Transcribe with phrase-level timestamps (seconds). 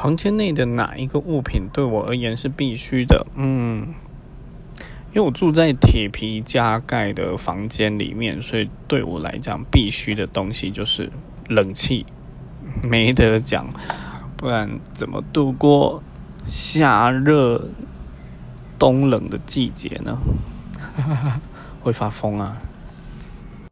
[0.00, 3.26] 房间内的哪一个物品对我而言是必须的？
[3.34, 3.88] 嗯，
[5.12, 11.12] 因为我住在铁皮加盖的房间里面，所以对我来讲，必须的东西就是
[11.48, 12.06] 冷气，
[12.82, 13.66] 没得讲，
[14.38, 16.02] 不然怎么度过
[16.46, 17.68] 夏热
[18.78, 20.18] 冬冷的季节呢？
[21.82, 22.62] 会发疯啊！